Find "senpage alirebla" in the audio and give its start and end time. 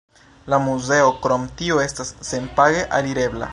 2.31-3.49